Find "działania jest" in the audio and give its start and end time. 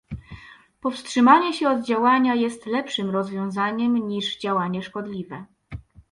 1.85-2.65